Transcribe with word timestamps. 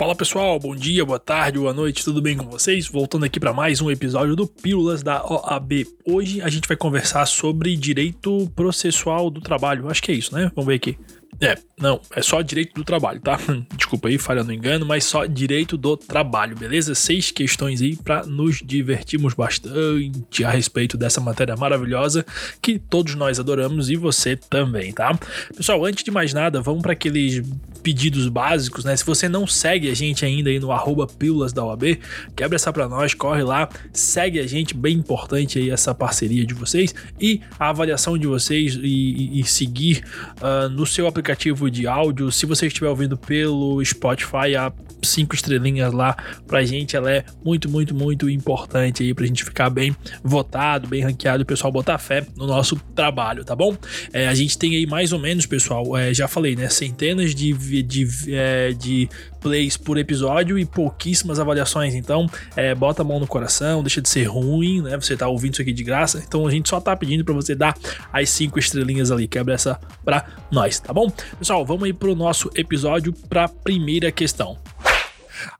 Fala 0.00 0.14
pessoal, 0.14 0.58
bom 0.58 0.74
dia, 0.74 1.04
boa 1.04 1.18
tarde, 1.18 1.58
boa 1.58 1.74
noite, 1.74 2.02
tudo 2.02 2.22
bem 2.22 2.34
com 2.34 2.46
vocês? 2.46 2.88
Voltando 2.88 3.26
aqui 3.26 3.38
para 3.38 3.52
mais 3.52 3.82
um 3.82 3.90
episódio 3.90 4.34
do 4.34 4.46
Pílulas 4.46 5.02
da 5.02 5.22
OAB. 5.22 5.86
Hoje 6.06 6.40
a 6.40 6.48
gente 6.48 6.66
vai 6.66 6.74
conversar 6.74 7.26
sobre 7.26 7.76
direito 7.76 8.50
processual 8.56 9.28
do 9.28 9.42
trabalho. 9.42 9.90
Acho 9.90 10.02
que 10.02 10.10
é 10.10 10.14
isso, 10.14 10.34
né? 10.34 10.50
Vamos 10.56 10.68
ver 10.68 10.76
aqui. 10.76 10.96
É, 11.42 11.56
não, 11.80 11.98
é 12.14 12.20
só 12.20 12.42
direito 12.42 12.74
do 12.74 12.84
trabalho, 12.84 13.18
tá? 13.18 13.38
Desculpa 13.74 14.08
aí, 14.08 14.18
falha 14.18 14.44
no 14.44 14.52
engano, 14.52 14.84
mas 14.84 15.04
só 15.04 15.24
direito 15.24 15.78
do 15.78 15.96
trabalho, 15.96 16.54
beleza? 16.54 16.94
Seis 16.94 17.30
questões 17.30 17.80
aí 17.80 17.96
para 17.96 18.26
nos 18.26 18.60
divertirmos 18.62 19.32
bastante 19.32 20.44
a 20.44 20.50
respeito 20.50 20.98
dessa 20.98 21.18
matéria 21.18 21.56
maravilhosa 21.56 22.26
que 22.60 22.78
todos 22.78 23.14
nós 23.14 23.40
adoramos 23.40 23.88
e 23.88 23.96
você 23.96 24.36
também, 24.36 24.92
tá? 24.92 25.18
Pessoal, 25.56 25.82
antes 25.86 26.04
de 26.04 26.10
mais 26.10 26.34
nada, 26.34 26.60
vamos 26.60 26.82
para 26.82 26.92
aqueles 26.92 27.42
pedidos 27.82 28.28
básicos, 28.28 28.84
né? 28.84 28.94
Se 28.94 29.06
você 29.06 29.26
não 29.26 29.46
segue 29.46 29.90
a 29.90 29.94
gente 29.94 30.26
ainda 30.26 30.50
aí 30.50 30.60
no 30.60 30.70
arroba 30.70 31.06
pílulas 31.06 31.54
da 31.54 31.64
OAB, 31.64 31.98
quebra 32.36 32.56
essa 32.56 32.70
para 32.70 32.86
nós, 32.86 33.14
corre 33.14 33.42
lá, 33.42 33.66
segue 33.94 34.38
a 34.38 34.46
gente, 34.46 34.74
bem 34.74 34.98
importante 34.98 35.58
aí 35.58 35.70
essa 35.70 35.94
parceria 35.94 36.44
de 36.44 36.52
vocês 36.52 36.94
e 37.18 37.40
a 37.58 37.70
avaliação 37.70 38.18
de 38.18 38.26
vocês 38.26 38.74
e, 38.74 38.80
e, 38.82 39.40
e 39.40 39.44
seguir 39.44 40.04
uh, 40.42 40.68
no 40.68 40.84
seu 40.84 41.06
aplicativo 41.06 41.29
aplicativo 41.30 41.70
de 41.70 41.86
áudio. 41.86 42.30
Se 42.32 42.46
você 42.46 42.66
estiver 42.66 42.88
ouvindo 42.88 43.16
pelo 43.16 43.84
Spotify, 43.84 44.56
a 44.58 44.72
cinco 45.02 45.34
estrelinhas 45.34 45.92
lá 45.92 46.16
pra 46.46 46.62
gente, 46.62 46.94
ela 46.96 47.10
é 47.10 47.24
muito, 47.44 47.70
muito, 47.70 47.94
muito 47.94 48.28
importante 48.28 49.02
aí 49.02 49.14
pra 49.14 49.24
gente 49.24 49.44
ficar 49.44 49.70
bem 49.70 49.96
votado, 50.22 50.88
bem 50.88 51.02
ranqueado 51.02 51.42
e 51.42 51.44
o 51.44 51.46
pessoal 51.46 51.72
botar 51.72 51.96
fé 51.98 52.26
no 52.36 52.46
nosso 52.46 52.76
trabalho, 52.94 53.44
tá 53.44 53.56
bom? 53.56 53.76
É, 54.12 54.28
a 54.28 54.34
gente 54.34 54.58
tem 54.58 54.76
aí 54.76 54.86
mais 54.86 55.12
ou 55.12 55.18
menos, 55.18 55.46
pessoal, 55.46 55.96
é, 55.96 56.12
já 56.12 56.28
falei, 56.28 56.54
né? 56.54 56.68
Centenas 56.68 57.34
de, 57.34 57.52
de, 57.82 58.08
é, 58.28 58.72
de 58.72 59.08
plays 59.40 59.76
por 59.76 59.98
episódio 59.98 60.58
e 60.58 60.64
pouquíssimas 60.64 61.40
avaliações. 61.40 61.94
Então, 61.94 62.28
é, 62.54 62.74
bota 62.74 63.02
a 63.02 63.04
mão 63.04 63.18
no 63.18 63.26
coração, 63.26 63.82
deixa 63.82 64.00
de 64.00 64.08
ser 64.08 64.24
ruim, 64.24 64.82
né? 64.82 64.96
Você 64.96 65.16
tá 65.16 65.26
ouvindo 65.26 65.54
isso 65.54 65.62
aqui 65.62 65.72
de 65.72 65.82
graça. 65.82 66.22
Então, 66.26 66.46
a 66.46 66.50
gente 66.50 66.68
só 66.68 66.80
tá 66.80 66.94
pedindo 66.96 67.24
para 67.24 67.34
você 67.34 67.54
dar 67.54 67.76
as 68.12 68.28
cinco 68.30 68.58
estrelinhas 68.58 69.10
ali. 69.10 69.26
Quebra 69.26 69.54
essa 69.54 69.80
pra 70.04 70.24
nós, 70.50 70.78
tá 70.78 70.92
bom? 70.92 71.10
Pessoal, 71.38 71.64
vamos 71.64 71.84
aí 71.84 71.92
pro 71.92 72.14
nosso 72.14 72.50
episódio 72.54 73.12
pra 73.28 73.48
primeira 73.48 74.12
questão. 74.12 74.58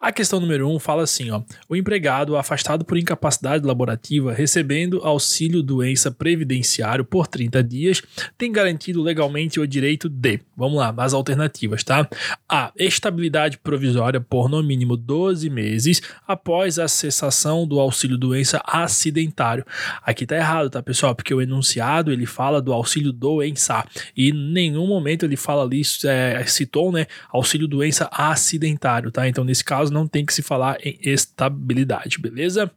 A 0.01 0.13
questão 0.13 0.41
número 0.41 0.69
1 0.69 0.75
um 0.75 0.79
fala 0.79 1.03
assim, 1.03 1.31
ó: 1.31 1.43
o 1.69 1.77
empregado 1.77 2.37
afastado 2.37 2.85
por 2.85 2.99
incapacidade 2.99 3.65
laborativa 3.67 4.33
recebendo 4.33 5.01
auxílio 5.05 5.63
doença 5.63 6.11
previdenciário 6.11 7.05
por 7.05 7.27
30 7.27 7.63
dias 7.63 8.03
tem 8.37 8.53
garantido 8.53 9.03
legalmente 9.03 9.61
o 9.61 9.67
direito 9.67 10.09
de. 10.09 10.41
Vamos 10.57 10.79
lá, 10.79 10.95
as 10.97 11.15
alternativas, 11.15 11.83
tá? 11.83 12.09
A. 12.49 12.73
Estabilidade 12.77 13.59
provisória 13.59 14.21
por 14.21 14.49
no 14.49 14.63
mínimo 14.63 14.97
12 14.97 15.49
meses 15.51 16.03
após 16.27 16.79
a 16.79 16.89
cessação 16.89 17.67
do 17.67 17.81
auxílio 17.81 18.17
doença 18.17 18.63
acidentário. 18.65 19.65
Aqui 20.03 20.27
tá 20.27 20.37
errado, 20.37 20.71
tá, 20.71 20.83
pessoal? 20.83 21.15
Porque 21.15 21.33
o 21.33 21.41
enunciado 21.41 22.13
ele 22.13 22.27
fala 22.27 22.61
do 22.61 22.73
auxílio 22.73 23.13
doença 23.13 23.85
e 24.17 24.31
em 24.31 24.33
nenhum 24.33 24.87
momento 24.87 25.25
ele 25.25 25.37
fala 25.37 25.63
ali, 25.63 25.83
é, 26.05 26.45
citou, 26.47 26.93
né, 26.93 27.07
auxílio 27.31 27.67
doença 27.67 28.09
acidentário, 28.13 29.11
tá? 29.11 29.29
Então 29.29 29.45
nesse 29.45 29.65
caso 29.71 29.93
não 29.93 30.05
tem 30.05 30.27
que 30.27 30.35
se 30.35 30.43
falar 30.43 30.79
em 30.85 30.99
estabilidade, 31.01 32.19
beleza? 32.19 32.69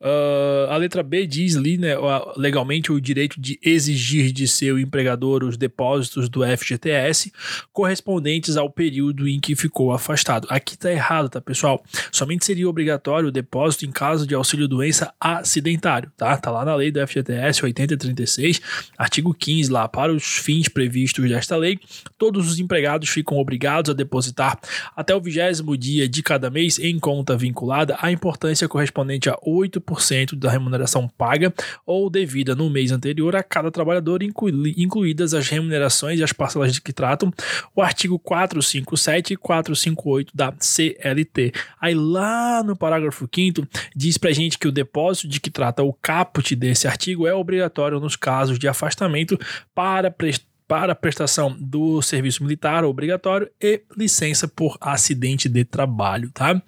Uh, 0.00 0.68
a 0.68 0.76
letra 0.76 1.02
B 1.02 1.26
diz 1.26 1.56
ali, 1.56 1.78
né, 1.78 1.94
legalmente, 2.36 2.92
o 2.92 3.00
direito 3.00 3.40
de 3.40 3.58
exigir 3.62 4.32
de 4.32 4.46
seu 4.46 4.78
empregador 4.78 5.44
os 5.44 5.56
depósitos 5.56 6.28
do 6.28 6.42
FGTS 6.44 7.32
correspondentes 7.72 8.56
ao 8.56 8.68
período 8.68 9.28
em 9.28 9.40
que 9.40 9.54
ficou 9.54 9.92
afastado. 9.92 10.46
Aqui 10.50 10.76
tá 10.76 10.90
errado, 10.90 11.28
tá, 11.28 11.40
pessoal? 11.40 11.82
Somente 12.12 12.44
seria 12.44 12.68
obrigatório 12.68 13.28
o 13.28 13.32
depósito 13.32 13.86
em 13.86 13.92
caso 13.92 14.26
de 14.26 14.34
auxílio-doença 14.34 15.14
acidentário, 15.20 16.10
tá? 16.16 16.36
Tá 16.36 16.50
lá 16.50 16.64
na 16.64 16.74
lei 16.74 16.90
do 16.90 17.06
FGTS 17.06 17.64
8036, 17.64 18.60
artigo 18.98 19.32
15 19.32 19.70
lá, 19.70 19.88
para 19.88 20.12
os 20.12 20.24
fins 20.38 20.68
previstos 20.68 21.28
desta 21.28 21.56
lei, 21.56 21.78
todos 22.18 22.50
os 22.50 22.58
empregados 22.58 23.08
ficam 23.08 23.38
obrigados 23.38 23.90
a 23.90 23.94
depositar 23.94 24.58
até 24.94 25.14
o 25.14 25.20
vigésimo 25.20 25.76
dia 25.76 26.08
de 26.16 26.22
cada 26.22 26.50
mês 26.50 26.78
em 26.78 26.98
conta 26.98 27.36
vinculada 27.36 27.96
a 28.00 28.10
importância 28.10 28.66
correspondente 28.66 29.28
a 29.30 29.36
8% 29.46 30.34
da 30.34 30.50
remuneração 30.50 31.06
paga 31.06 31.54
ou 31.86 32.10
devida 32.10 32.54
no 32.54 32.68
mês 32.68 32.90
anterior 32.90 33.36
a 33.36 33.42
cada 33.42 33.70
trabalhador, 33.70 34.22
incluídas 34.22 35.34
as 35.34 35.48
remunerações 35.48 36.18
e 36.18 36.24
as 36.24 36.32
parcelas 36.32 36.72
de 36.72 36.80
que 36.80 36.92
tratam 36.92 37.32
o 37.74 37.82
artigo 37.82 38.18
457 38.18 39.34
e 39.34 39.36
458 39.36 40.32
da 40.34 40.52
CLT. 40.58 41.52
Aí 41.80 41.94
lá 41.94 42.62
no 42.64 42.74
parágrafo 42.74 43.28
5 43.32 43.66
diz 43.94 44.18
pra 44.18 44.32
gente 44.32 44.58
que 44.58 44.66
o 44.66 44.72
depósito 44.72 45.28
de 45.28 45.40
que 45.40 45.50
trata 45.50 45.82
o 45.82 45.92
caput 45.92 46.56
desse 46.56 46.88
artigo 46.88 47.26
é 47.26 47.34
obrigatório 47.34 48.00
nos 48.00 48.16
casos 48.16 48.58
de 48.58 48.66
afastamento 48.66 49.38
para 49.74 50.10
prestar 50.10 50.55
para 50.68 50.92
a 50.92 50.96
prestação 50.96 51.56
do 51.60 52.02
serviço 52.02 52.42
militar 52.42 52.84
obrigatório 52.84 53.48
e 53.60 53.82
licença 53.96 54.48
por 54.48 54.76
acidente 54.80 55.48
de 55.48 55.64
trabalho, 55.64 56.30
tá? 56.32 56.60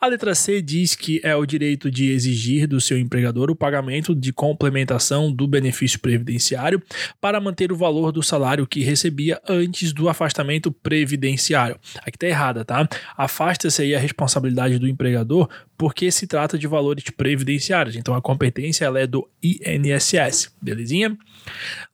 A 0.00 0.06
letra 0.06 0.34
C 0.34 0.62
diz 0.62 0.94
que 0.94 1.20
é 1.24 1.34
o 1.34 1.44
direito 1.44 1.90
de 1.90 2.10
exigir 2.10 2.66
do 2.66 2.80
seu 2.80 2.98
empregador 2.98 3.50
o 3.50 3.56
pagamento 3.56 4.14
de 4.14 4.32
complementação 4.32 5.32
do 5.32 5.46
benefício 5.46 5.98
previdenciário 6.00 6.82
para 7.20 7.40
manter 7.40 7.72
o 7.72 7.76
valor 7.76 8.12
do 8.12 8.22
salário 8.22 8.66
que 8.66 8.82
recebia 8.82 9.40
antes 9.48 9.92
do 9.92 10.08
afastamento 10.08 10.70
previdenciário. 10.70 11.78
Aqui 12.06 12.18
tá 12.18 12.26
errada, 12.26 12.64
tá? 12.64 12.88
Afasta-se 13.16 13.82
aí 13.82 13.94
a 13.94 13.98
responsabilidade 13.98 14.78
do 14.78 14.88
empregador 14.88 15.48
porque 15.76 16.10
se 16.12 16.26
trata 16.26 16.56
de 16.56 16.66
valores 16.66 17.04
previdenciários. 17.10 17.96
Então 17.96 18.14
a 18.14 18.22
competência 18.22 18.84
ela 18.84 19.00
é 19.00 19.06
do 19.06 19.28
INSS, 19.42 20.54
belezinha? 20.60 21.16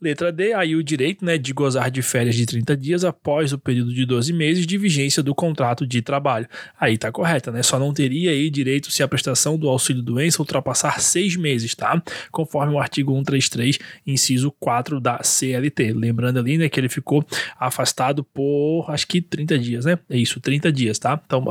Letra 0.00 0.30
D, 0.30 0.52
aí 0.52 0.76
o 0.76 0.82
direito 0.82 1.24
né, 1.24 1.36
de 1.36 1.52
gozar 1.52 1.90
de 1.90 2.02
férias 2.02 2.34
de 2.34 2.46
30 2.46 2.76
dias 2.76 3.04
após 3.04 3.52
o 3.52 3.58
período 3.58 3.92
de 3.92 4.04
12 4.04 4.32
meses 4.32 4.66
de 4.66 4.78
vigência 4.78 5.22
do 5.22 5.34
contrato 5.34 5.86
de 5.86 6.00
trabalho. 6.02 6.46
Aí 6.78 6.96
tá 6.96 7.10
correta, 7.10 7.50
né? 7.50 7.62
Só 7.62 7.78
não 7.78 7.92
teria 7.92 8.30
aí 8.30 8.48
direito 8.50 8.90
se 8.90 9.02
a 9.02 9.08
prestação 9.08 9.58
do 9.58 9.68
auxílio 9.68 10.02
doença 10.02 10.40
ultrapassar 10.40 11.00
seis 11.00 11.36
meses, 11.36 11.74
tá? 11.74 12.02
Conforme 12.30 12.74
o 12.74 12.78
artigo 12.78 13.12
133, 13.12 13.78
inciso 14.06 14.52
4 14.60 15.00
da 15.00 15.22
CLT. 15.22 15.92
Lembrando 15.92 16.38
ali, 16.38 16.58
né, 16.58 16.68
que 16.68 16.78
ele 16.78 16.88
ficou 16.88 17.24
afastado 17.58 18.22
por 18.22 18.86
acho 18.88 19.06
que 19.06 19.20
30 19.20 19.58
dias, 19.58 19.84
né? 19.84 19.98
É 20.08 20.16
isso, 20.16 20.40
30 20.40 20.70
dias, 20.72 20.98
tá? 20.98 21.20
Então, 21.24 21.44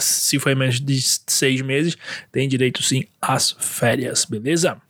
se 0.00 0.38
foi 0.38 0.54
menos 0.54 0.80
de 0.80 1.00
seis 1.26 1.60
meses, 1.60 1.96
tem 2.32 2.48
direito 2.48 2.82
sim 2.82 3.04
às 3.20 3.54
férias, 3.58 4.24
beleza? 4.24 4.80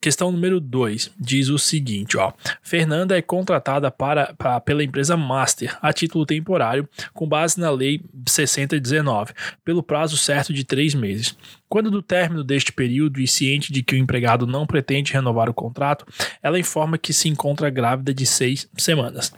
Questão 0.00 0.32
número 0.32 0.58
2 0.58 1.10
diz 1.20 1.48
o 1.50 1.58
seguinte, 1.58 2.16
ó. 2.16 2.32
Fernanda 2.62 3.18
é 3.18 3.20
contratada 3.20 3.90
para, 3.90 4.34
pela 4.64 4.82
empresa 4.82 5.14
Master 5.14 5.76
a 5.82 5.92
título 5.92 6.24
temporário, 6.24 6.88
com 7.12 7.28
base 7.28 7.60
na 7.60 7.70
Lei 7.70 8.00
6019, 8.26 9.34
pelo 9.62 9.82
prazo 9.82 10.16
certo 10.16 10.54
de 10.54 10.64
três 10.64 10.94
meses. 10.94 11.36
Quando 11.70 11.88
do 11.88 12.02
término 12.02 12.42
deste 12.42 12.72
período 12.72 13.20
e 13.20 13.28
ciente 13.28 13.72
de 13.72 13.80
que 13.80 13.94
o 13.94 13.98
empregado 13.98 14.44
não 14.44 14.66
pretende 14.66 15.12
renovar 15.12 15.48
o 15.48 15.54
contrato, 15.54 16.04
ela 16.42 16.58
informa 16.58 16.98
que 16.98 17.12
se 17.12 17.28
encontra 17.28 17.70
grávida 17.70 18.12
de 18.12 18.26
seis 18.26 18.68
semanas. 18.76 19.32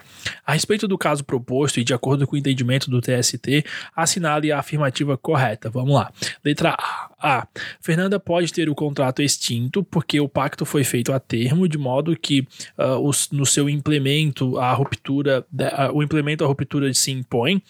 A 0.47 0.55
respeito 0.55 0.89
do 0.89 0.97
caso 0.97 1.23
proposto 1.23 1.79
e 1.79 1.85
de 1.85 1.93
acordo 1.93 2.27
com 2.27 2.35
o 2.35 2.39
entendimento 2.39 2.91
do 2.91 3.03
TST, 3.03 3.65
assinale 3.95 4.51
a 4.51 4.61
afirmativa 4.61 5.15
correta. 5.19 5.69
Vamos 5.69 5.95
lá. 5.95 6.11
Letra 6.43 6.71
A. 6.71 7.13
A. 7.23 7.47
Fernanda 7.81 8.19
pode 8.19 8.53
ter 8.53 8.69
o 8.69 8.75
contrato 8.75 9.23
extinto 9.23 9.85
porque 9.85 10.21
o 10.21 10.29
pacto 10.29 10.65
foi 10.65 10.83
feito 10.83 11.13
a 11.13 11.21
termo, 11.21 11.69
de 11.69 11.79
modo 11.79 12.17
que 12.17 12.41
uh, 12.77 12.99
os, 12.99 13.31
no 13.31 13.47
seu 13.47 13.71
implemento 13.71 14.59
a 14.59 14.73
ruptura, 14.73 15.47
uh, 15.53 15.97
o 15.97 16.03
implemento 16.03 16.43
a 16.43 16.49
ruptura 16.49 16.93
se 16.93 17.13
impõe. 17.13 17.63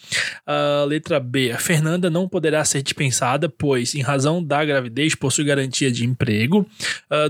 Uh, 0.47 0.87
letra 0.87 1.21
B. 1.21 1.55
Fernanda 1.59 2.09
não 2.09 2.27
poderá 2.27 2.65
ser 2.65 2.83
dispensada, 2.83 3.49
pois, 3.49 3.95
em 3.95 4.01
razão 4.01 4.43
da 4.53 4.63
gravidez, 4.63 5.15
possui 5.15 5.45
garantia 5.45 5.91
de 5.91 6.05
emprego, 6.05 6.67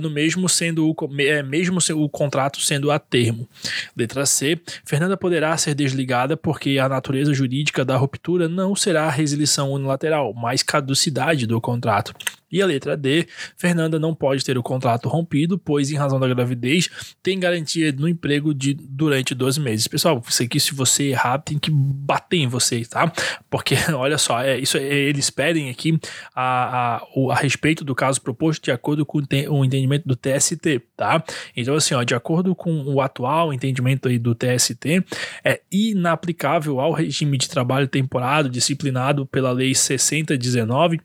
no 0.01 0.11
mesmo 0.11 0.49
sendo 0.49 0.91
o, 0.91 1.21
é, 1.21 1.41
mesmo 1.41 1.79
o 1.95 2.09
contrato 2.09 2.61
sendo 2.61 2.91
a 2.91 2.99
termo. 2.99 3.49
Letra 3.97 4.27
C. 4.27 4.61
Fernanda 4.85 5.17
poderá 5.17 5.57
ser 5.57 5.73
desligada 5.75 6.37
porque 6.37 6.79
a 6.81 6.89
natureza 6.89 7.33
jurídica 7.33 7.85
da 7.85 7.97
ruptura 7.97 8.49
não 8.49 8.75
será 8.75 9.09
resilição 9.09 9.71
unilateral, 9.71 10.35
mas 10.35 10.65
caducidade 10.65 11.47
do 11.47 11.61
contrato. 11.61 12.13
E 12.53 12.61
a 12.61 12.67
letra 12.67 12.97
D, 12.97 13.27
Fernanda 13.57 13.99
não 13.99 14.15
pode 14.15 14.45
ter 14.45 14.59
o 14.59 14.63
contrato 14.63 15.09
rompido, 15.09 15.59
pois, 15.59 15.91
em 15.91 15.97
razão 15.97 16.21
da 16.21 16.29
gravidez, 16.29 16.91
tem 17.23 17.41
garantia 17.41 17.91
no 17.93 18.07
emprego 18.07 18.53
de 18.53 18.75
durante 18.75 19.35
12 19.35 19.59
meses. 19.59 19.89
Pessoal, 19.89 20.23
isso 20.29 20.43
aqui, 20.43 20.61
se 20.61 20.75
você 20.75 21.05
errar, 21.05 21.39
tem 21.39 21.59
que 21.59 21.71
bater 21.71 22.37
em 22.37 22.47
você, 22.47 22.85
tá? 22.85 23.11
Porque, 23.49 23.75
olha 23.97 24.19
só, 24.19 24.43
é, 24.43 24.59
isso, 24.59 24.77
é, 24.77 24.83
eles 24.83 25.31
pedem 25.31 25.71
aqui 25.71 25.99
a, 26.35 26.97
a, 26.97 27.33
a 27.33 27.35
respeito 27.37 27.85
do 27.85 27.95
caso 27.95 28.21
proposto 28.21 28.65
de 28.65 28.71
acordo 28.71 29.07
com 29.07 29.23
o 29.49 29.65
entendimento 29.65 30.07
do 30.07 30.15
TST, 30.15 30.83
tá? 30.95 31.25
Então, 31.57 31.75
assim, 31.75 31.95
ó, 31.95 32.03
de 32.03 32.15
acordo 32.15 32.55
com 32.55 32.83
o 32.85 33.01
atual 33.01 33.53
entendimento 33.53 34.09
aí 34.09 34.19
do 34.19 34.35
TST, 34.35 35.03
é 35.43 35.61
inaplicável 35.71 36.81
ao 36.81 36.93
regime 36.93 37.39
de 37.39 37.49
trabalho 37.49 37.89
temporado 37.89 38.51
disciplinado 38.51 39.25
pela 39.27 39.53
Lei 39.53 39.75
6019 39.75 41.01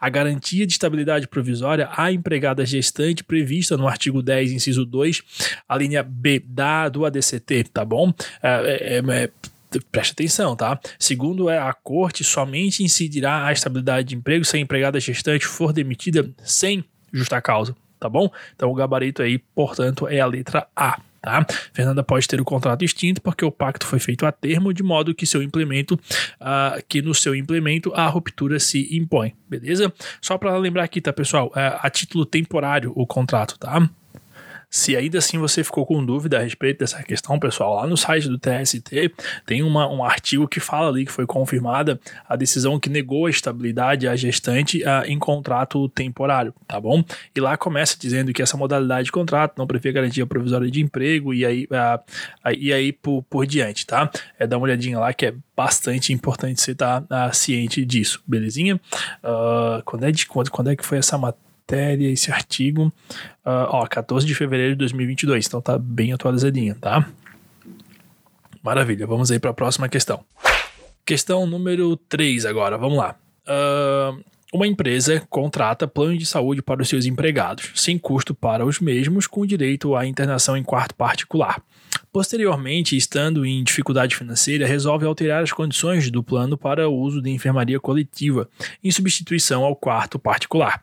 a 0.00 0.08
garantia 0.08 0.66
de 0.66 0.78
estabilidade 0.88 1.28
provisória 1.28 1.88
à 1.96 2.10
empregada 2.10 2.64
gestante 2.64 3.22
prevista 3.22 3.76
no 3.76 3.86
artigo 3.86 4.22
10, 4.22 4.52
inciso 4.52 4.84
2, 4.84 5.22
a 5.68 5.76
linha 5.76 6.02
B 6.02 6.42
da, 6.44 6.88
do 6.88 7.04
ADCT, 7.04 7.64
tá 7.72 7.84
bom? 7.84 8.12
É, 8.42 8.98
é, 8.98 9.22
é, 9.24 9.30
preste 9.92 10.12
atenção, 10.12 10.56
tá? 10.56 10.80
Segundo 10.98 11.48
é 11.50 11.58
a 11.58 11.72
corte, 11.72 12.24
somente 12.24 12.82
incidirá 12.82 13.46
a 13.46 13.52
estabilidade 13.52 14.08
de 14.08 14.16
emprego 14.16 14.44
se 14.44 14.56
a 14.56 14.60
empregada 14.60 14.98
gestante 14.98 15.46
for 15.46 15.72
demitida 15.72 16.28
sem 16.42 16.84
justa 17.12 17.40
causa, 17.40 17.76
tá 18.00 18.08
bom? 18.08 18.30
Então 18.56 18.70
o 18.70 18.74
gabarito 18.74 19.22
aí, 19.22 19.38
portanto, 19.38 20.08
é 20.08 20.20
a 20.20 20.26
letra 20.26 20.66
A. 20.74 20.98
Tá? 21.20 21.44
Fernanda 21.72 22.02
pode 22.02 22.28
ter 22.28 22.40
o 22.40 22.44
contrato 22.44 22.84
extinto 22.84 23.20
porque 23.20 23.44
o 23.44 23.50
pacto 23.50 23.86
foi 23.86 23.98
feito 23.98 24.24
a 24.24 24.32
termo, 24.32 24.72
de 24.72 24.82
modo 24.82 25.14
que 25.14 25.26
seu 25.26 25.42
implemento, 25.42 25.94
uh, 25.94 26.82
que 26.88 27.02
no 27.02 27.14
seu 27.14 27.34
implemento 27.34 27.92
a 27.94 28.06
ruptura 28.06 28.60
se 28.60 28.88
impõe, 28.96 29.34
beleza? 29.48 29.92
Só 30.20 30.38
para 30.38 30.56
lembrar 30.56 30.84
aqui, 30.84 31.00
tá, 31.00 31.12
pessoal? 31.12 31.48
Uh, 31.48 31.78
a 31.80 31.90
título 31.90 32.24
temporário 32.24 32.92
o 32.94 33.06
contrato, 33.06 33.58
tá? 33.58 33.88
Se 34.70 34.94
ainda 34.96 35.18
assim 35.18 35.38
você 35.38 35.64
ficou 35.64 35.86
com 35.86 36.04
dúvida 36.04 36.38
a 36.38 36.42
respeito 36.42 36.80
dessa 36.80 37.02
questão, 37.02 37.38
pessoal, 37.38 37.76
lá 37.76 37.86
no 37.86 37.96
site 37.96 38.28
do 38.28 38.38
TST 38.38 39.12
tem 39.46 39.62
uma, 39.62 39.88
um 39.88 40.04
artigo 40.04 40.46
que 40.46 40.60
fala 40.60 40.88
ali 40.88 41.06
que 41.06 41.12
foi 41.12 41.26
confirmada 41.26 41.98
a 42.28 42.36
decisão 42.36 42.78
que 42.78 42.90
negou 42.90 43.26
a 43.26 43.30
estabilidade 43.30 44.06
à 44.06 44.14
gestante 44.14 44.82
uh, 44.82 45.06
em 45.06 45.18
contrato 45.18 45.88
temporário, 45.88 46.54
tá 46.66 46.78
bom? 46.78 47.02
E 47.34 47.40
lá 47.40 47.56
começa 47.56 47.96
dizendo 47.98 48.32
que 48.32 48.42
essa 48.42 48.58
modalidade 48.58 49.06
de 49.06 49.12
contrato 49.12 49.54
não 49.56 49.66
prevê 49.66 49.90
garantia 49.90 50.26
provisória 50.26 50.70
de 50.70 50.82
emprego 50.82 51.32
e 51.32 51.46
aí, 51.46 51.64
uh, 51.64 52.52
e 52.58 52.72
aí 52.72 52.92
por, 52.92 53.22
por 53.22 53.46
diante, 53.46 53.86
tá? 53.86 54.10
É 54.38 54.46
dar 54.46 54.58
uma 54.58 54.64
olhadinha 54.64 54.98
lá 54.98 55.14
que 55.14 55.26
é 55.26 55.34
bastante 55.56 56.12
importante 56.12 56.60
você 56.60 56.72
estar 56.72 57.00
tá, 57.02 57.28
uh, 57.28 57.34
ciente 57.34 57.84
disso, 57.86 58.22
belezinha? 58.26 58.78
quando, 59.84 60.04
é 60.04 60.12
de, 60.12 60.26
quando, 60.26 60.50
quando 60.50 60.70
é 60.70 60.76
que 60.76 60.84
foi 60.84 60.98
essa 60.98 61.16
matéria? 61.16 61.47
Matéria, 61.68 62.10
esse 62.10 62.32
artigo, 62.32 62.86
uh, 63.44 63.68
ó, 63.68 63.86
14 63.86 64.26
de 64.26 64.34
fevereiro 64.34 64.72
de 64.72 64.78
2022, 64.78 65.46
então 65.46 65.60
tá 65.60 65.78
bem 65.78 66.14
atualizadinha, 66.14 66.74
tá? 66.74 67.06
Maravilha, 68.62 69.06
vamos 69.06 69.30
aí 69.30 69.38
para 69.38 69.50
a 69.50 69.54
próxima 69.54 69.86
questão. 69.88 70.24
Questão 71.04 71.46
número 71.46 71.94
3 72.08 72.46
agora, 72.46 72.78
vamos 72.78 72.96
lá. 72.96 73.14
Uh, 73.46 74.24
uma 74.52 74.66
empresa 74.66 75.22
contrata 75.28 75.86
plano 75.86 76.16
de 76.16 76.24
saúde 76.24 76.62
para 76.62 76.80
os 76.80 76.88
seus 76.88 77.04
empregados, 77.04 77.70
sem 77.74 77.98
custo 77.98 78.34
para 78.34 78.64
os 78.64 78.80
mesmos, 78.80 79.26
com 79.26 79.44
direito 79.44 79.94
à 79.94 80.06
internação 80.06 80.56
em 80.56 80.62
quarto 80.62 80.94
particular. 80.94 81.62
Posteriormente, 82.12 82.96
estando 82.96 83.44
em 83.44 83.62
dificuldade 83.62 84.16
financeira, 84.16 84.66
resolve 84.66 85.04
alterar 85.04 85.42
as 85.42 85.52
condições 85.52 86.10
do 86.10 86.22
plano 86.22 86.56
para 86.56 86.88
o 86.88 86.94
uso 86.94 87.20
de 87.20 87.30
enfermaria 87.30 87.78
coletiva, 87.78 88.48
em 88.82 88.90
substituição 88.90 89.62
ao 89.62 89.76
quarto 89.76 90.18
particular. 90.18 90.82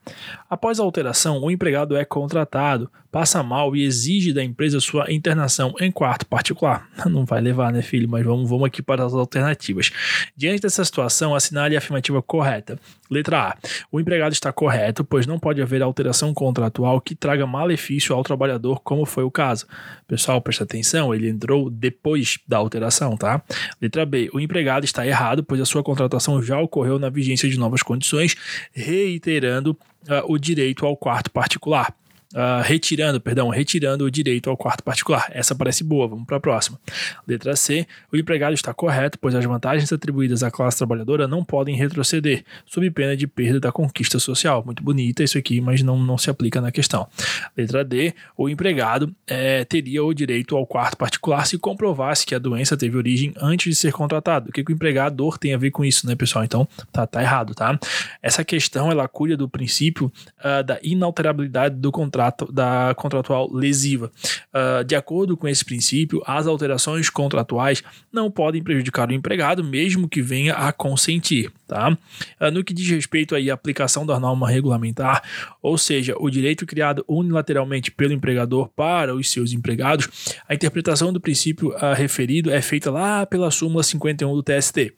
Após 0.49 0.79
a 0.79 0.83
alteração, 0.83 1.41
o 1.41 1.49
empregado 1.49 1.95
é 1.95 2.05
contratado, 2.05 2.89
passa 3.15 3.41
mal 3.41 3.73
e 3.77 3.85
exige 3.85 4.33
da 4.33 4.43
empresa 4.43 4.77
sua 4.81 5.09
internação 5.09 5.73
em 5.79 5.89
quarto 5.89 6.25
particular. 6.25 6.89
Não 7.09 7.23
vai 7.23 7.39
levar, 7.39 7.71
né, 7.71 7.81
filho? 7.81 8.09
Mas 8.09 8.25
vamos, 8.25 8.49
vamos 8.49 8.65
aqui 8.65 8.81
para 8.81 9.05
as 9.05 9.13
alternativas. 9.13 9.89
Diante 10.35 10.63
dessa 10.63 10.83
situação, 10.83 11.33
assinale 11.33 11.75
a 11.75 11.77
afirmativa 11.77 12.21
correta. 12.21 12.77
Letra 13.09 13.51
A. 13.51 13.57
O 13.89 14.01
empregado 14.01 14.33
está 14.33 14.51
correto, 14.51 15.05
pois 15.05 15.25
não 15.25 15.39
pode 15.39 15.61
haver 15.61 15.81
alteração 15.81 16.33
contratual 16.33 16.99
que 16.99 17.15
traga 17.15 17.47
malefício 17.47 18.13
ao 18.13 18.21
trabalhador, 18.21 18.81
como 18.81 19.05
foi 19.05 19.23
o 19.23 19.31
caso. 19.31 19.65
Pessoal, 20.05 20.41
presta 20.41 20.65
atenção, 20.65 21.15
ele 21.15 21.29
entrou 21.29 21.69
depois 21.69 22.37
da 22.45 22.57
alteração, 22.57 23.15
tá? 23.15 23.41
Letra 23.81 24.05
B. 24.05 24.29
O 24.33 24.41
empregado 24.41 24.83
está 24.83 25.07
errado, 25.07 25.41
pois 25.41 25.61
a 25.61 25.65
sua 25.65 25.81
contratação 25.81 26.43
já 26.43 26.59
ocorreu 26.59 26.99
na 26.99 27.09
vigência 27.09 27.47
de 27.47 27.57
novas 27.57 27.81
condições, 27.81 28.35
reiterando 28.73 29.71
uh, 29.71 30.25
o 30.27 30.37
direito 30.37 30.85
ao 30.85 30.97
quarto 30.97 31.31
particular 31.31 31.95
uh, 32.35 32.61
retirando, 32.61 33.19
perdão, 33.21 33.49
retirando 33.49 34.03
o 34.03 34.11
direito 34.11 34.49
ao 34.49 34.57
quarto 34.57 34.83
particular. 34.83 35.25
Essa 35.31 35.55
parece 35.55 35.83
boa, 35.83 36.07
vamos 36.07 36.25
para 36.25 36.37
a 36.37 36.39
próxima. 36.39 36.79
Letra 37.25 37.55
C. 37.55 37.87
O 38.11 38.17
empregado 38.17 38.53
está 38.53 38.73
correto, 38.73 39.17
pois 39.17 39.33
as 39.33 39.45
vantagens 39.45 39.91
atribuídas 39.91 40.43
à 40.43 40.51
classe 40.51 40.77
trabalhadora 40.77 41.27
não 41.27 41.43
podem 41.43 41.75
retroceder, 41.75 42.43
sob 42.65 42.89
pena 42.91 43.15
de 43.15 43.25
perda 43.25 43.59
da 43.59 43.71
conquista 43.71 44.19
social. 44.19 44.63
Muito 44.65 44.83
bonita 44.83 45.23
isso 45.23 45.37
aqui, 45.37 45.61
mas 45.61 45.81
não, 45.81 45.97
não 45.97 46.17
se 46.17 46.29
aplica 46.29 46.59
na 46.59 46.71
questão. 46.71 47.07
Letra 47.55 47.83
D. 47.83 48.13
O 48.37 48.49
empregado 48.49 49.15
é, 49.25 49.63
teria 49.63 50.03
o 50.03 50.13
direito 50.13 50.55
ao 50.57 50.67
quarto 50.67 50.97
particular 50.97 51.47
se 51.47 51.57
comprovasse 51.57 52.25
que 52.25 52.35
a 52.35 52.39
doença 52.39 52.75
teve 52.75 52.97
origem 52.97 53.33
antes 53.39 53.73
de 53.73 53.75
ser 53.75 53.93
contratado. 53.93 54.49
O 54.49 54.51
que, 54.51 54.63
que 54.63 54.71
o 54.71 54.75
empregador 54.75 55.37
tem 55.37 55.53
a 55.53 55.57
ver 55.57 55.71
com 55.71 55.85
isso, 55.85 56.05
né, 56.05 56.15
pessoal? 56.15 56.43
Então, 56.43 56.67
tá, 56.91 57.07
tá 57.07 57.21
errado, 57.21 57.53
tá? 57.53 57.79
Essa 58.21 58.43
questão, 58.43 58.91
ela 58.91 59.07
cuida 59.07 59.37
do 59.37 59.47
princípio 59.47 60.11
uh, 60.39 60.63
da 60.63 60.79
inalterabilidade 60.83 61.75
do 61.75 61.91
contrato 61.91 62.24
da 62.51 62.93
contratual 62.95 63.51
lesiva. 63.51 64.11
Uh, 64.53 64.83
de 64.83 64.95
acordo 64.95 65.35
com 65.35 65.47
esse 65.47 65.63
princípio, 65.63 66.21
as 66.25 66.47
alterações 66.47 67.09
contratuais 67.09 67.83
não 68.11 68.31
podem 68.31 68.63
prejudicar 68.63 69.09
o 69.09 69.13
empregado, 69.13 69.63
mesmo 69.63 70.07
que 70.07 70.21
venha 70.21 70.53
a 70.53 70.71
consentir. 70.71 71.51
Tá? 71.67 71.97
Uh, 72.39 72.51
no 72.51 72.63
que 72.63 72.73
diz 72.73 72.87
respeito 72.89 73.35
aí 73.35 73.49
à 73.49 73.53
aplicação 73.53 74.05
da 74.05 74.19
norma 74.19 74.49
regulamentar, 74.49 75.23
ou 75.61 75.77
seja, 75.77 76.15
o 76.19 76.29
direito 76.29 76.65
criado 76.65 77.03
unilateralmente 77.07 77.91
pelo 77.91 78.13
empregador 78.13 78.69
para 78.69 79.15
os 79.15 79.31
seus 79.31 79.51
empregados, 79.51 80.35
a 80.47 80.53
interpretação 80.53 81.11
do 81.11 81.19
princípio 81.19 81.69
uh, 81.69 81.93
referido 81.95 82.51
é 82.51 82.61
feita 82.61 82.91
lá 82.91 83.25
pela 83.25 83.49
súmula 83.51 83.83
51 83.83 84.33
do 84.33 84.43
TST. 84.43 84.93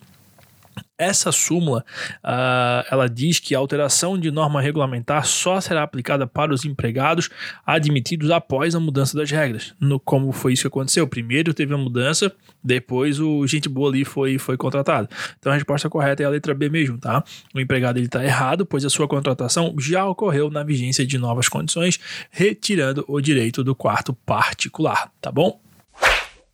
Essa 0.98 1.32
súmula, 1.32 1.86
uh, 2.24 2.86
ela 2.90 3.08
diz 3.08 3.40
que 3.40 3.54
a 3.54 3.60
alteração 3.60 4.18
de 4.18 4.32
norma 4.32 4.62
regulamentar 4.62 5.26
só 5.26 5.62
será 5.62 5.84
aplicada 5.84 6.26
para 6.26 6.54
os 6.54 6.66
empregados 6.66 7.30
admitidos 7.66 8.32
após 8.32 8.74
a 8.74 8.80
mudança 8.80 9.16
das 9.16 9.30
regras. 9.30 9.76
No, 9.80 10.00
como 10.00 10.32
foi 10.32 10.54
isso 10.54 10.64
que 10.64 10.68
aconteceu? 10.68 11.08
Primeiro 11.08 11.54
teve 11.54 11.74
a 11.74 11.78
mudança, 11.78 12.32
depois 12.64 13.20
o 13.20 13.46
gente 13.46 13.70
boa 13.70 13.90
ali 13.90 14.04
foi, 14.04 14.38
foi 14.38 14.58
contratado. 14.58 15.08
Então 15.40 15.52
a 15.52 15.56
resposta 15.56 15.90
correta 15.90 16.24
é 16.24 16.26
a 16.26 16.30
letra 16.30 16.54
B 16.54 16.70
mesmo, 16.70 16.98
tá? 16.98 17.24
O 17.54 17.60
empregado 17.60 18.00
está 18.00 18.24
errado, 18.24 18.66
pois 18.66 18.84
a 18.84 18.90
sua 18.90 19.08
contratação 19.08 19.76
já 19.80 20.06
ocorreu 20.06 20.50
na 20.50 20.64
vigência 20.64 21.06
de 21.06 21.18
novas 21.18 21.48
condições, 21.48 22.00
retirando 22.32 23.06
o 23.08 23.22
direito 23.22 23.64
do 23.64 23.76
quarto 23.76 24.14
particular, 24.14 25.12
tá 25.22 25.32
bom? 25.32 25.60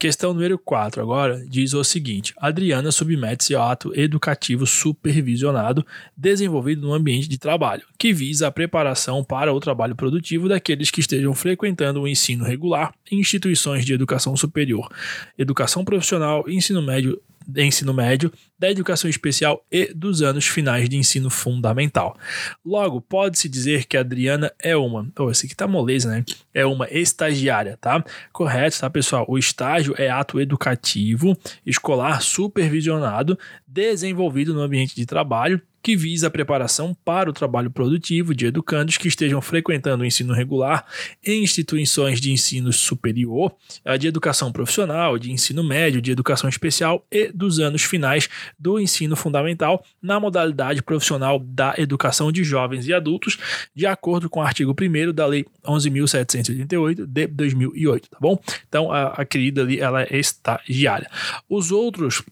Questão 0.04 0.34
número 0.34 0.60
4 0.60 1.02
agora 1.02 1.46
diz 1.48 1.74
o 1.74 1.82
seguinte: 1.82 2.34
Adriana 2.36 2.92
submete-se 2.92 3.56
ao 3.56 3.70
ato 3.70 3.98
educativo 3.98 4.66
supervisionado 4.66 5.86
desenvolvido 6.18 6.82
no 6.82 6.94
ambiente 6.94 7.30
de 7.30 7.38
trabalho, 7.38 7.84
que 7.98 8.12
visa 8.12 8.48
a 8.48 8.52
preparação 8.52 9.24
para 9.24 9.54
o 9.54 9.62
trabalho 9.62 9.96
produtivo 9.96 10.50
daqueles 10.50 10.92
que 10.92 11.00
estejam 11.00 11.34
frequentando 11.34 12.02
o 12.02 12.08
ensino 12.08 12.44
regular 12.44 12.94
em 13.10 13.22
instituições 13.22 13.86
de 13.86 13.94
educação 13.94 14.36
superior, 14.36 14.90
educação 15.38 15.86
profissional, 15.86 16.44
ensino 16.50 16.82
médio 16.82 17.18
de 17.48 17.64
ensino 17.64 17.94
médio, 17.94 18.32
da 18.58 18.70
educação 18.70 19.10
especial 19.10 19.66
e 19.72 19.94
dos 19.94 20.22
anos 20.22 20.48
finais 20.48 20.88
de 20.88 20.98
ensino 20.98 21.30
fundamental. 21.30 22.18
Logo, 22.66 23.02
pode-se 23.02 23.50
dizer 23.50 23.86
que 23.86 23.98
a 23.98 24.00
Adriana 24.00 24.52
é 24.60 24.76
uma. 24.76 25.08
Oh, 25.20 25.30
esse 25.30 25.46
aqui 25.46 25.56
tá 25.56 25.68
moleza, 25.68 26.10
né? 26.10 26.24
É 26.54 26.66
uma 26.66 26.88
estagiária, 26.90 27.78
tá? 27.80 28.04
Correto, 28.32 28.80
tá, 28.80 28.90
pessoal? 28.90 29.26
O 29.28 29.38
estágio 29.38 29.94
é 29.98 30.10
ato 30.10 30.40
educativo, 30.40 31.38
escolar 31.66 32.22
supervisionado, 32.22 33.38
desenvolvido 33.68 34.54
no 34.54 34.62
ambiente 34.62 34.96
de 34.96 35.06
trabalho 35.06 35.62
que 35.84 35.98
visa 35.98 36.28
a 36.28 36.32
preparação 36.32 36.96
para 37.04 37.30
o 37.30 37.34
trabalho 37.34 37.70
produtivo 37.70 38.34
de 38.34 38.46
educandos 38.46 38.98
que 38.98 39.10
estejam 39.10 39.42
frequentando 39.42 40.04
o 40.04 40.06
ensino 40.06 40.34
regular 40.34 40.86
em 41.24 41.44
instituições 41.44 42.22
de 42.22 42.32
ensino 42.32 42.72
superior, 42.72 43.54
de 44.00 44.08
educação 44.08 44.50
profissional, 44.50 45.20
de 45.20 45.30
ensino 45.30 45.62
médio, 45.62 46.02
de 46.02 46.10
educação 46.10 46.50
especial 46.50 47.06
e 47.12 47.28
dos 47.34 47.60
anos 47.60 47.84
finais 47.84 48.30
do 48.58 48.80
ensino 48.80 49.18
fundamental 49.18 49.84
na 50.02 50.20
modalidade 50.22 50.82
profissional 50.82 51.38
da 51.38 51.74
educação 51.78 52.32
de 52.32 52.46
jovens 52.46 52.88
e 52.88 52.94
adultos, 52.94 53.38
de 53.76 53.86
acordo 53.86 54.30
com 54.30 54.40
o 54.40 54.44
artigo 54.44 54.74
1 54.74 55.12
da 55.12 55.26
Lei 55.26 55.46
11.788 55.66 57.06
de 57.06 57.28
2008, 57.28 58.10
tá 58.10 58.18
bom? 58.22 58.42
Então, 58.70 58.90
a, 58.90 59.08
a 59.08 59.26
querida 59.26 59.62
ali, 59.62 59.82
ela 59.82 60.04
é 60.04 60.18
estagiária. 60.18 61.10
Os 61.50 61.72
outros 61.72 62.24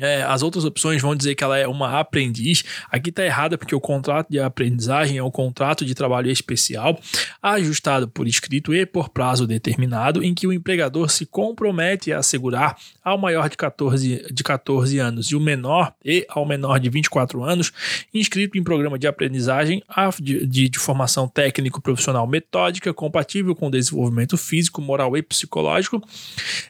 é, 0.00 0.22
as 0.22 0.42
outras 0.42 0.64
opções 0.64 1.00
vão 1.00 1.14
dizer 1.14 1.34
que 1.34 1.42
ela 1.42 1.56
é 1.56 1.66
uma 1.66 1.98
aprendiz. 1.98 2.64
Aqui 2.90 3.10
está 3.10 3.24
errada 3.24 3.56
porque 3.56 3.74
o 3.74 3.80
contrato 3.80 4.28
de 4.30 4.38
aprendizagem 4.38 5.18
é 5.18 5.22
um 5.22 5.30
contrato 5.30 5.84
de 5.84 5.94
trabalho 5.94 6.30
especial, 6.30 6.98
ajustado 7.42 8.08
por 8.08 8.26
escrito 8.26 8.74
e 8.74 8.84
por 8.84 9.08
prazo 9.08 9.46
determinado, 9.46 10.22
em 10.22 10.34
que 10.34 10.46
o 10.46 10.52
empregador 10.52 11.10
se 11.10 11.24
compromete 11.24 12.12
a 12.12 12.18
assegurar 12.18 12.76
ao 13.02 13.16
maior 13.16 13.48
de 13.48 13.56
14, 13.56 14.26
de 14.32 14.44
14 14.44 14.98
anos 14.98 15.26
e 15.28 15.36
o 15.36 15.40
menor 15.40 15.94
e 16.04 16.26
ao 16.28 16.44
menor 16.44 16.78
de 16.78 16.90
24 16.90 17.42
anos, 17.42 17.72
inscrito 18.12 18.58
em 18.58 18.62
programa 18.62 18.98
de 18.98 19.06
aprendizagem 19.06 19.82
de, 20.20 20.46
de, 20.46 20.68
de 20.68 20.78
formação 20.78 21.28
técnico-profissional 21.28 22.26
metódica, 22.26 22.92
compatível 22.92 23.54
com 23.54 23.70
desenvolvimento 23.70 24.36
físico, 24.36 24.80
moral 24.80 25.16
e 25.16 25.22
psicológico, 25.22 26.02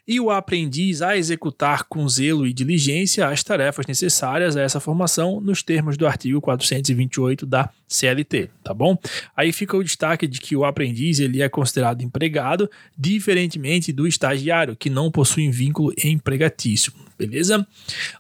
e 0.07 0.21
o 0.21 0.31
aprendiz 0.31 1.03
a 1.03 1.17
executar 1.17 1.85
com 1.85 2.09
zelo 2.09 2.47
e 2.47 2.53
diligência 2.53 3.16
as 3.23 3.43
tarefas 3.43 3.87
necessárias 3.87 4.57
a 4.57 4.63
essa 4.63 4.81
formação 4.81 5.41
nos 5.41 5.63
termos 5.63 5.97
do 5.97 6.07
artigo 6.07 6.41
428 6.41 7.47
da 7.47 7.71
CLT, 7.89 8.51
tá 8.63 8.75
bom? 8.75 8.99
Aí 9.37 9.53
fica 9.53 9.77
o 9.77 9.85
destaque 9.85 10.27
de 10.27 10.41
que 10.41 10.57
o 10.57 10.65
aprendiz 10.65 11.19
ele 11.21 11.43
é 11.43 11.49
considerado 11.49 12.03
empregado, 12.03 12.71
diferentemente 12.97 13.93
do 13.93 14.07
estagiário, 14.07 14.77
que 14.77 14.91
não 14.91 15.11
possui 15.11 15.49
vínculo 15.51 15.93
empregatício 16.03 16.93
beleza? 17.19 17.67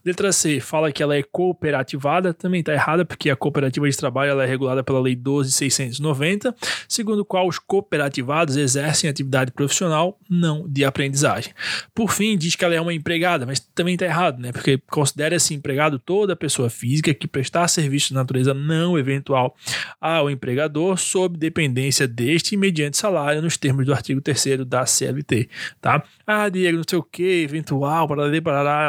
Letra 0.05 0.33
C 0.33 0.61
fala 0.61 0.93
que 0.93 1.03
ela 1.03 1.17
é 1.17 1.23
cooperativada, 1.23 2.33
também 2.33 2.61
está 2.61 2.73
errada, 2.73 3.05
porque 3.05 3.31
a 3.31 3.37
cooperativa 3.37 3.89
de 3.89 3.97
trabalho 3.97 4.31
ela 4.31 4.45
é 4.45 4.47
regulada 4.47 4.83
pela 4.83 5.01
Lei 5.01 5.17
12.690, 5.17 6.55
segundo 6.89 7.25
qual 7.25 7.47
os 7.47 7.59
cooperativados 7.59 8.57
exercem 8.57 9.09
atividade 9.09 9.53
profissional, 9.53 10.19
não 10.29 10.67
de 10.69 10.85
aprendizagem. 10.85 11.53
Por 11.95 12.11
fim, 12.11 12.37
diz 12.37 12.55
que 12.55 12.65
ela 12.65 12.75
é 12.75 12.81
uma 12.81 12.95
empregada, 12.95 13.47
mas 13.47 13.61
também 13.61 13.95
está 13.95 14.07
errado, 14.07 14.41
né? 14.41 14.53
Porque 14.53 14.79
considera-se 14.91 15.55
empregado 15.55 15.99
toda 15.99 16.37
pessoa 16.37 16.71
física 16.71 17.13
que 17.15 17.27
prestar 17.27 17.69
serviço 17.69 18.09
de 18.09 18.15
natureza 18.15 18.55
não 18.55 18.99
eventual 18.99 19.55
ao 20.01 20.31
empregador 20.31 20.99
sob 20.99 21.37
dependência 21.37 22.07
deste 22.07 22.57
mediante 22.57 22.97
salário 22.97 23.43
nos 23.43 23.57
termos 23.57 23.85
do 23.85 23.93
artigo 23.93 24.21
3 24.21 24.65
da 24.67 24.87
CLT, 24.87 25.49
tá? 25.81 26.03
Ah, 26.27 26.49
Diego, 26.49 26.79
não 26.79 26.85
sei 26.89 26.99
o 26.99 27.03
que, 27.03 27.43
eventual, 27.43 28.07
para 28.09 28.29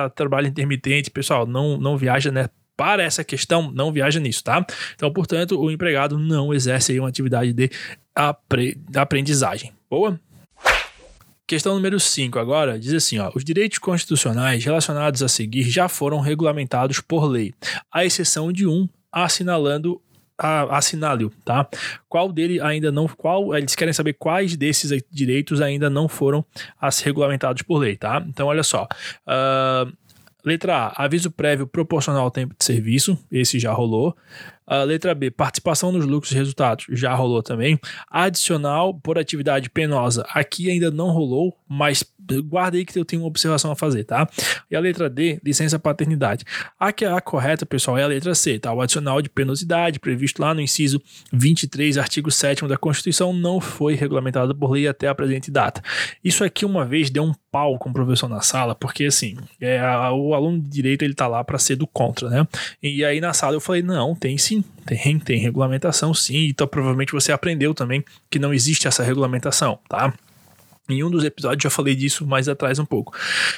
trabalho 0.10 0.48
intermitente, 0.48 1.12
pessoal, 1.12 1.46
não, 1.46 1.77
não 1.77 1.98
viaja, 1.98 2.32
né? 2.32 2.50
Para 2.75 3.01
essa 3.01 3.24
questão, 3.24 3.72
não 3.72 3.92
viaja 3.92 4.20
nisso, 4.20 4.44
tá? 4.44 4.63
Então, 4.94 5.12
portanto, 5.12 5.60
o 5.60 5.72
empregado 5.72 6.20
não 6.20 6.54
exerce 6.54 6.92
aí 6.92 7.00
uma 7.00 7.10
atividade 7.10 7.51
de 7.51 7.72
apre 8.13 8.77
aprendizagem. 8.96 9.72
Boa? 9.89 10.20
Questão 11.48 11.75
número 11.75 11.98
5 11.98 12.38
agora 12.38 12.77
diz 12.77 12.94
assim: 12.94 13.20
ó, 13.20 13.32
os 13.34 13.44
direitos 13.44 13.77
constitucionais 13.77 14.66
relacionados 14.66 15.24
a 15.24 15.30
seguir 15.30 15.63
já 15.63 15.88
foram 15.88 16.20
regulamentados 16.20 17.00
por 17.00 17.25
lei, 17.25 17.54
à 17.92 18.06
exceção 18.06 18.51
de 18.51 18.68
um, 18.68 18.88
assinalando 19.10 20.01
assinale-o, 20.38 21.32
tá? 21.44 21.67
Qual 22.08 22.32
dele 22.32 22.62
ainda 22.62 22.91
não, 22.91 23.08
qual 23.08 23.56
eles 23.56 23.75
querem 23.75 23.94
saber 23.94 24.13
quais 24.13 24.56
desses 24.56 25.01
direitos 25.12 25.62
ainda 25.62 25.89
não 25.89 26.08
foram 26.08 26.46
regulamentados 27.03 27.62
por 27.63 27.77
lei, 27.79 27.96
tá? 27.96 28.24
Então 28.27 28.48
olha 28.48 28.63
só, 28.63 28.88
uh, 29.27 29.91
letra 30.46 30.75
A, 30.75 31.06
aviso 31.06 31.32
prévio 31.32 31.65
proporcional 31.65 32.24
ao 32.24 32.32
tempo 32.32 32.56
de 32.58 32.63
serviço, 32.63 33.17
esse 33.32 33.60
já 33.60 33.74
rolou. 33.74 34.15
Uh, 34.69 34.83
letra 34.83 35.15
B, 35.15 35.31
participação 35.31 35.91
nos 35.91 36.05
lucros 36.05 36.31
e 36.31 36.36
resultados, 36.36 36.86
já 36.89 37.13
rolou 37.15 37.41
também. 37.41 37.79
Adicional 38.09 38.93
por 38.93 39.17
atividade 39.17 39.69
penosa, 39.69 40.25
aqui 40.29 40.69
ainda 40.69 40.91
não 40.91 41.09
rolou, 41.09 41.57
mas 41.67 42.03
guarda 42.43 42.77
aí 42.77 42.86
que 42.86 42.97
eu 42.97 43.05
tenho 43.05 43.21
uma 43.21 43.27
observação 43.27 43.71
a 43.71 43.75
fazer, 43.75 44.03
tá? 44.03 44.27
E 44.69 44.75
a 44.75 44.79
letra 44.79 45.09
D, 45.09 45.39
licença 45.43 45.79
paternidade. 45.79 46.43
A 46.79 46.91
que 46.91 47.05
é 47.05 47.12
a 47.12 47.21
correta, 47.21 47.65
pessoal, 47.65 47.97
é 47.97 48.03
a 48.03 48.07
letra 48.07 48.36
C, 48.36 48.59
tá? 48.59 48.74
O 48.74 48.81
adicional 48.81 49.21
de 49.21 49.29
penosidade 49.29 50.00
previsto 50.00 50.41
lá 50.41 50.53
no 50.53 50.62
inciso 50.62 51.01
23, 51.31 51.97
artigo 51.97 52.29
7 52.29 52.67
da 52.67 52.77
Constituição 52.77 53.31
não 53.31 53.62
foi 53.62 53.95
regulamentado 53.95 54.53
por 54.55 54.71
lei 54.71 54.88
até 54.88 55.07
a 55.07 55.15
presente 55.15 55.50
data. 55.50 55.81
Isso 56.24 56.43
aqui 56.43 56.65
uma 56.65 56.86
vez 56.86 57.09
deu 57.09 57.24
um 57.24 57.33
pau 57.51 57.77
com 57.77 57.89
o 57.89 57.93
professor 57.93 58.27
na 58.27 58.41
sala, 58.41 58.75
porque 58.75 59.05
assim, 59.05 59.38
é, 59.62 59.79
a, 59.79 60.12
o 60.12 60.33
aluno 60.33 60.59
de 60.59 60.69
direito 60.69 61.03
ele 61.03 61.13
tá 61.13 61.27
lá 61.27 61.43
para 61.43 61.57
ser 61.57 61.75
do 61.75 61.88
contra, 61.88 62.29
né? 62.29 62.47
E 62.81 63.05
aí 63.05 63.21
na 63.21 63.33
sala 63.33 63.55
eu 63.55 63.62
falei: 63.62 63.81
"Não, 63.81 64.15
tem 64.15 64.38
sim, 64.38 64.56
tem, 64.85 65.19
tem 65.19 65.39
regulamentação 65.39 66.13
sim". 66.13 66.47
Então 66.47 66.67
provavelmente 66.67 67.11
você 67.11 67.31
aprendeu 67.31 67.73
também 67.73 68.03
que 68.29 68.39
não 68.39 68.53
existe 68.53 68.87
essa 68.87 69.03
regulamentação, 69.03 69.79
tá? 69.89 70.13
Em 70.89 71.03
um 71.03 71.11
dos 71.11 71.25
episódios 71.25 71.63
já 71.63 71.69
falei 71.69 71.93
disso 71.95 72.25
mais 72.25 72.47
atrás 72.47 72.79
um 72.79 72.85
pouco. 72.85 73.13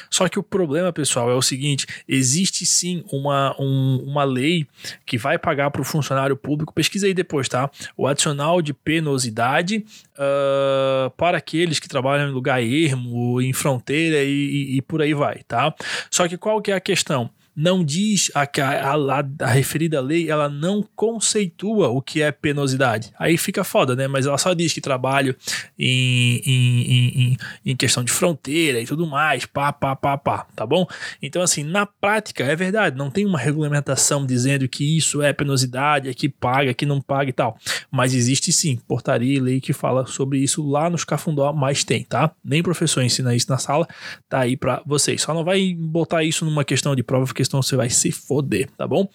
Só 0.10 0.28
que 0.28 0.40
o 0.40 0.44
problema, 0.44 0.92
pessoal, 0.92 1.30
é 1.30 1.36
o 1.36 1.42
seguinte: 1.44 1.86
existe 2.08 2.66
sim 2.66 3.04
uma, 3.12 3.56
um, 3.60 4.04
uma 4.08 4.24
lei 4.24 4.66
que 5.06 5.16
vai 5.16 5.38
pagar 5.38 5.70
para 5.70 5.82
o 5.82 5.86
funcionário 5.86 6.36
público. 6.36 6.74
Pesquisa 6.74 7.06
aí 7.06 7.14
depois, 7.14 7.48
tá? 7.48 7.70
O 7.96 8.08
adicional 8.08 8.64
de 8.64 8.74
penosidade 8.74 9.86
uh, 10.16 11.12
para 11.12 11.38
aqueles 11.38 11.80
que 11.80 11.88
trabalham 11.88 12.30
em 12.30 12.34
lugar 12.34 12.64
ermo, 12.64 13.40
em 13.40 13.54
fronteira 13.54 14.24
e, 14.24 14.30
e, 14.30 14.78
e 14.78 14.82
por 14.82 15.00
aí 15.00 15.14
vai, 15.14 15.44
tá? 15.48 15.74
Só 16.10 16.28
que 16.28 16.36
qual 16.36 16.60
que 16.64 16.72
é 16.72 16.76
a 16.76 16.82
questão? 16.82 17.30
Não 17.62 17.84
diz 17.84 18.32
a, 18.34 18.44
a, 18.44 18.94
a, 18.94 19.26
a, 19.42 19.48
referida 19.48 20.00
lei, 20.00 20.32
ela 20.32 20.48
não 20.48 20.82
conceitua 20.96 21.90
o 21.90 22.02
que 22.02 22.22
é 22.22 22.32
penosidade. 22.32 23.12
Aí 23.20 23.38
fica 23.38 23.66
foda, 23.66 23.98
né? 23.98 24.08
Mas 24.08 24.26
ela 24.26 24.38
só 24.38 24.54
diz 24.54 24.72
que 24.72 24.80
trabalho 24.80 25.36
em, 25.78 26.42
em, 26.46 26.88
em, 26.88 27.38
em 27.66 27.76
questão 27.76 28.02
de 28.02 28.14
fronteira 28.14 28.80
e 28.80 28.86
tudo 28.86 29.06
mais, 29.06 29.46
pá, 29.46 29.74
pá, 29.74 29.94
pá, 29.94 30.18
pá, 30.18 30.48
tá 30.56 30.66
bom? 30.66 30.88
Então, 31.22 31.42
assim, 31.42 31.66
na 31.66 31.86
prática, 31.86 32.46
é 32.46 32.56
verdade, 32.56 32.98
não 32.98 33.12
tem 33.12 33.26
uma 33.26 33.38
regulamentação 33.38 34.26
dizendo 34.26 34.66
que 34.70 34.98
isso 34.98 35.22
é 35.22 35.34
penosidade, 35.34 36.08
é 36.08 36.14
que 36.14 36.30
paga, 36.30 36.74
que 36.74 36.86
não 36.86 37.02
paga 37.02 37.30
e 37.30 37.34
tal. 37.34 37.58
Mas 37.92 38.14
existe 38.14 38.54
sim, 38.54 38.78
portaria 38.88 39.36
e 39.36 39.42
lei 39.42 39.60
que 39.60 39.74
fala 39.74 40.06
sobre 40.06 40.40
isso 40.40 40.66
lá 40.66 40.90
nos 40.90 41.04
Cafundó, 41.04 41.52
mas 41.52 41.84
tem, 41.84 42.06
tá? 42.06 42.32
Nem 42.42 42.64
professor 42.64 43.04
ensina 43.04 43.36
isso 43.36 43.52
na 43.52 43.58
sala, 43.58 43.86
tá 44.30 44.40
aí 44.40 44.56
para 44.56 44.82
vocês. 44.86 45.22
Só 45.22 45.34
não 45.34 45.44
vai 45.44 45.76
botar 45.78 46.24
isso 46.24 46.46
numa 46.46 46.64
questão 46.64 46.96
de 46.96 47.04
prova, 47.04 47.26
porque 47.26 47.49
senão 47.50 47.62
você 47.62 47.76
vai 47.76 47.90
se 47.90 48.12
foder, 48.12 48.70
tá 48.78 48.88
bom? 48.88 49.10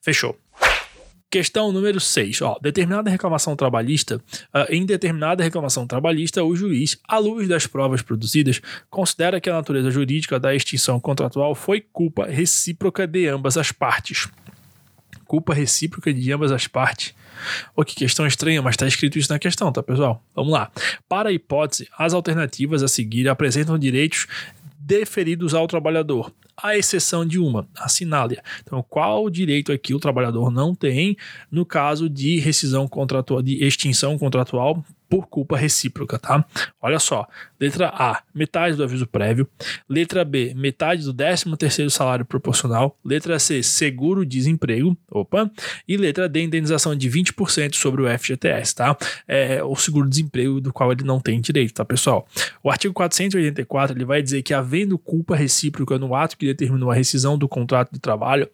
Fechou. 0.00 0.38
Questão 1.30 1.70
número 1.70 2.00
6. 2.00 2.42
Ó, 2.42 2.58
determinada 2.60 3.08
reclamação 3.08 3.54
trabalhista, 3.54 4.16
uh, 4.52 4.66
em 4.68 4.84
determinada 4.84 5.44
reclamação 5.44 5.86
trabalhista, 5.86 6.42
o 6.42 6.56
juiz, 6.56 6.98
à 7.06 7.18
luz 7.18 7.46
das 7.46 7.68
provas 7.68 8.02
produzidas, 8.02 8.60
considera 8.90 9.40
que 9.40 9.48
a 9.48 9.52
natureza 9.52 9.92
jurídica 9.92 10.40
da 10.40 10.52
extinção 10.52 10.98
contratual 10.98 11.54
foi 11.54 11.80
culpa 11.80 12.26
recíproca 12.26 13.06
de 13.06 13.28
ambas 13.28 13.56
as 13.56 13.70
partes. 13.70 14.28
Culpa 15.24 15.54
recíproca 15.54 16.12
de 16.12 16.32
ambas 16.32 16.50
as 16.50 16.66
partes. 16.66 17.14
Oh, 17.76 17.84
que 17.84 17.94
questão 17.94 18.26
estranha, 18.26 18.60
mas 18.60 18.72
está 18.72 18.88
escrito 18.88 19.16
isso 19.16 19.32
na 19.32 19.38
questão, 19.38 19.72
tá, 19.72 19.84
pessoal? 19.84 20.24
Vamos 20.34 20.52
lá. 20.52 20.68
Para 21.08 21.28
a 21.28 21.32
hipótese, 21.32 21.88
as 21.96 22.12
alternativas 22.12 22.82
a 22.82 22.88
seguir 22.88 23.28
apresentam 23.28 23.78
direitos 23.78 24.26
deferidos 24.80 25.54
ao 25.54 25.68
trabalhador, 25.68 26.32
à 26.62 26.76
exceção 26.76 27.24
de 27.26 27.38
uma, 27.38 27.68
assinale 27.78 28.38
Então, 28.62 28.84
qual 28.88 29.28
direito 29.30 29.72
aqui 29.72 29.94
o 29.94 30.00
trabalhador 30.00 30.50
não 30.50 30.74
tem 30.74 31.16
no 31.50 31.64
caso 31.64 32.08
de 32.08 32.38
rescisão 32.38 32.86
contratual, 32.86 33.42
de 33.42 33.64
extinção 33.64 34.18
contratual 34.18 34.84
por 35.10 35.26
culpa 35.26 35.56
recíproca, 35.56 36.20
tá? 36.20 36.44
Olha 36.80 37.00
só, 37.00 37.26
letra 37.60 37.88
A, 37.88 38.22
metade 38.32 38.76
do 38.76 38.84
aviso 38.84 39.08
prévio, 39.08 39.46
letra 39.88 40.24
B, 40.24 40.54
metade 40.54 41.02
do 41.02 41.12
13 41.12 41.56
terceiro 41.58 41.90
salário 41.90 42.24
proporcional, 42.24 42.96
letra 43.04 43.36
C, 43.40 43.60
seguro-desemprego, 43.60 44.96
opa, 45.10 45.50
e 45.86 45.96
letra 45.96 46.28
D, 46.28 46.44
indenização 46.44 46.94
de 46.94 47.10
20% 47.10 47.74
sobre 47.74 48.02
o 48.02 48.18
FGTS, 48.18 48.74
tá? 48.76 48.96
É 49.26 49.62
o 49.64 49.74
seguro-desemprego 49.74 50.60
do 50.60 50.72
qual 50.72 50.92
ele 50.92 51.02
não 51.02 51.18
tem 51.18 51.40
direito, 51.40 51.74
tá, 51.74 51.84
pessoal? 51.84 52.26
O 52.62 52.70
artigo 52.70 52.94
484, 52.94 53.96
ele 53.96 54.04
vai 54.04 54.22
dizer 54.22 54.42
que 54.42 54.54
havendo 54.54 54.96
culpa 54.96 55.34
recíproca 55.34 55.98
no 55.98 56.14
ato 56.14 56.36
que 56.36 56.46
determinou 56.46 56.88
a 56.88 56.94
rescisão 56.94 57.36
do 57.36 57.48
contrato 57.48 57.90
de 57.92 57.98
trabalho, 57.98 58.48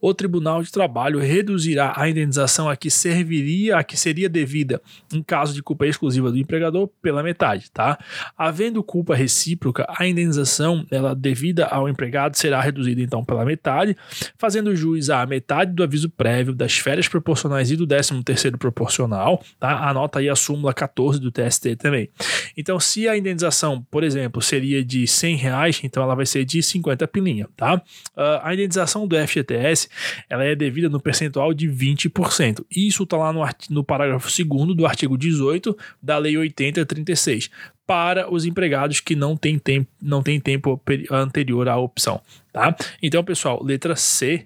o 0.00 0.14
Tribunal 0.14 0.62
de 0.62 0.72
Trabalho 0.72 1.18
reduzirá 1.18 1.92
a 1.94 2.08
indenização 2.08 2.66
a 2.66 2.74
que 2.74 2.90
serviria, 2.90 3.76
a 3.76 3.84
que 3.84 3.96
seria 3.96 4.28
devida 4.28 4.80
em 5.12 5.22
caso 5.22 5.52
de 5.52 5.62
culpa 5.62 5.86
exclusiva 5.98 6.30
do 6.30 6.38
empregador 6.38 6.88
pela 7.02 7.22
metade, 7.22 7.70
tá? 7.70 7.98
Havendo 8.36 8.82
culpa 8.82 9.14
recíproca, 9.14 9.84
a 9.88 10.06
indenização 10.06 10.86
ela 10.90 11.14
devida 11.14 11.66
ao 11.66 11.88
empregado 11.88 12.36
será 12.36 12.60
reduzida 12.60 13.02
então 13.02 13.24
pela 13.24 13.44
metade, 13.44 13.96
fazendo 14.38 14.74
jus 14.74 15.10
à 15.10 15.26
metade 15.26 15.72
do 15.72 15.82
aviso 15.82 16.08
prévio, 16.08 16.54
das 16.54 16.78
férias 16.78 17.08
proporcionais 17.08 17.70
e 17.70 17.76
do 17.76 17.86
13 17.86 18.22
terceiro 18.22 18.56
proporcional, 18.56 19.42
tá? 19.58 19.88
Anota 19.88 20.20
aí 20.20 20.28
a 20.28 20.36
súmula 20.36 20.72
14 20.72 21.18
do 21.20 21.30
TST 21.30 21.76
também. 21.76 22.08
Então, 22.56 22.78
se 22.78 23.08
a 23.08 23.16
indenização, 23.16 23.84
por 23.90 24.04
exemplo, 24.04 24.40
seria 24.40 24.84
de 24.84 25.06
100 25.06 25.36
reais, 25.36 25.80
então 25.82 26.02
ela 26.02 26.14
vai 26.14 26.26
ser 26.26 26.44
de 26.44 26.62
50 26.62 27.06
pilinha, 27.08 27.48
tá? 27.56 27.76
Uh, 28.16 28.40
a 28.42 28.54
indenização 28.54 29.06
do 29.06 29.16
FGTS, 29.16 29.88
ela 30.28 30.44
é 30.44 30.54
devida 30.54 30.88
no 30.88 31.00
percentual 31.00 31.52
de 31.52 31.68
20%. 31.68 32.64
Isso 32.70 33.04
tá 33.06 33.16
lá 33.16 33.32
no, 33.32 33.42
no 33.70 33.82
parágrafo 33.82 34.28
2 34.28 34.76
do 34.76 34.86
artigo 34.86 35.16
18 35.16 35.76
da 36.02 36.18
Lei 36.18 36.36
8036. 36.36 37.50
para 37.86 38.30
os 38.30 38.44
empregados 38.44 39.00
que 39.00 39.16
não 39.16 39.34
têm 39.34 39.58
tempo, 39.58 39.88
não 40.00 40.22
tem 40.22 40.38
tempo 40.38 40.78
anterior 41.10 41.68
à 41.68 41.78
opção, 41.78 42.20
tá? 42.52 42.76
Então, 43.02 43.24
pessoal, 43.24 43.64
letra 43.64 43.96
C, 43.96 44.44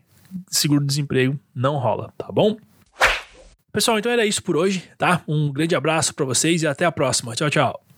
seguro-desemprego 0.49 1.37
não 1.53 1.77
rola, 1.77 2.13
tá 2.17 2.31
bom? 2.31 2.57
Pessoal, 3.73 3.99
então 3.99 4.13
era 4.13 4.25
isso 4.25 4.43
por 4.43 4.57
hoje, 4.57 4.85
tá? 4.97 5.23
Um 5.27 5.51
grande 5.51 5.75
abraço 5.75 6.15
para 6.15 6.25
vocês 6.25 6.63
e 6.63 6.67
até 6.67 6.85
a 6.85 6.93
próxima. 6.93 7.35
Tchau, 7.35 7.51
tchau. 7.51 7.92